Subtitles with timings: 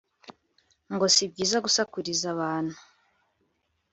[0.93, 2.75] ngo sibyiza gusakuriza abantu